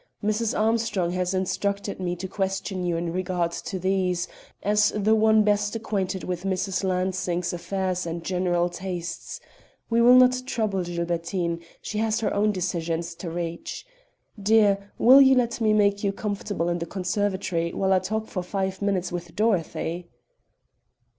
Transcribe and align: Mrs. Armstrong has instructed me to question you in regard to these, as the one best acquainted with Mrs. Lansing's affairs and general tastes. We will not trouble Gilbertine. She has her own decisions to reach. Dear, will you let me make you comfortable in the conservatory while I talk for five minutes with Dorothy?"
Mrs. 0.23 0.57
Armstrong 0.59 1.11
has 1.11 1.35
instructed 1.35 1.99
me 1.99 2.15
to 2.15 2.27
question 2.27 2.83
you 2.83 2.97
in 2.97 3.13
regard 3.13 3.51
to 3.51 3.77
these, 3.77 4.27
as 4.63 4.89
the 4.95 5.13
one 5.13 5.43
best 5.43 5.75
acquainted 5.75 6.23
with 6.23 6.43
Mrs. 6.43 6.83
Lansing's 6.83 7.53
affairs 7.53 8.07
and 8.07 8.23
general 8.23 8.67
tastes. 8.67 9.39
We 9.91 10.01
will 10.01 10.15
not 10.15 10.41
trouble 10.47 10.83
Gilbertine. 10.83 11.61
She 11.83 11.99
has 11.99 12.19
her 12.21 12.33
own 12.33 12.51
decisions 12.51 13.13
to 13.13 13.29
reach. 13.29 13.85
Dear, 14.41 14.91
will 14.97 15.21
you 15.21 15.35
let 15.35 15.61
me 15.61 15.71
make 15.71 16.03
you 16.03 16.11
comfortable 16.11 16.67
in 16.67 16.79
the 16.79 16.87
conservatory 16.87 17.71
while 17.71 17.93
I 17.93 17.99
talk 17.99 18.25
for 18.25 18.41
five 18.41 18.81
minutes 18.81 19.11
with 19.11 19.35
Dorothy?" 19.35 20.09